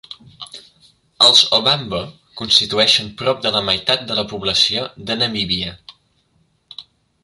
[1.25, 1.99] Els ovambo
[2.41, 5.81] constitueixen prop de la meitat de la població de Namíbia.